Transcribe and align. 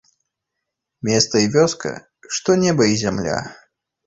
Места 1.09 1.41
і 1.45 1.51
вёска, 1.57 1.91
што 2.39 2.57
неба 2.63 2.89
і 2.95 2.97
зямля. 3.05 3.39